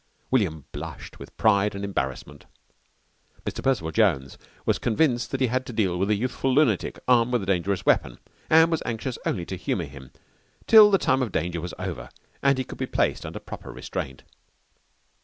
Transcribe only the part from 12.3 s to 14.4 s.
and he could be placed under proper restraint.